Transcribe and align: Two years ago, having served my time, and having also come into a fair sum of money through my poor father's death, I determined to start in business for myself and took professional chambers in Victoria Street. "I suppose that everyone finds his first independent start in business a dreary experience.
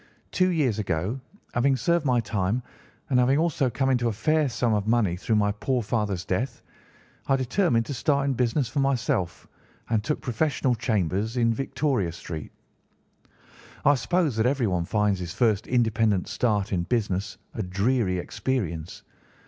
Two 0.31 0.49
years 0.49 0.79
ago, 0.79 1.21
having 1.53 1.75
served 1.75 2.07
my 2.07 2.19
time, 2.19 2.63
and 3.11 3.19
having 3.19 3.37
also 3.37 3.69
come 3.69 3.91
into 3.91 4.07
a 4.07 4.11
fair 4.11 4.49
sum 4.49 4.73
of 4.73 4.87
money 4.87 5.15
through 5.15 5.35
my 5.35 5.51
poor 5.51 5.83
father's 5.83 6.25
death, 6.25 6.63
I 7.27 7.35
determined 7.35 7.85
to 7.85 7.93
start 7.93 8.25
in 8.25 8.33
business 8.33 8.67
for 8.67 8.79
myself 8.79 9.47
and 9.91 10.03
took 10.03 10.19
professional 10.19 10.73
chambers 10.73 11.37
in 11.37 11.53
Victoria 11.53 12.11
Street. 12.13 12.51
"I 13.85 13.93
suppose 13.93 14.35
that 14.37 14.47
everyone 14.47 14.85
finds 14.85 15.19
his 15.19 15.33
first 15.35 15.67
independent 15.67 16.27
start 16.29 16.73
in 16.73 16.81
business 16.81 17.37
a 17.53 17.61
dreary 17.61 18.17
experience. 18.17 19.03